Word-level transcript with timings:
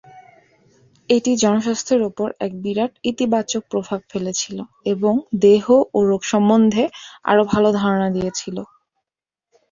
এটি 1.09 1.31
জনস্বাস্থ্যের 1.43 2.01
উপর 2.09 2.27
এক 2.39 2.51
বিরাট 2.63 2.91
ইতিবাচক 3.11 3.63
প্রভাব 3.71 3.99
ফেলেছিল 4.11 4.57
এবং 4.85 5.13
দেহ 5.43 5.65
ও 5.93 6.09
রোগ 6.09 6.21
সম্বন্ধে 6.31 6.83
আরও 7.25 7.43
ভাল 7.51 7.63
ধারণা 7.79 8.07
দিয়েছিল। 8.15 8.57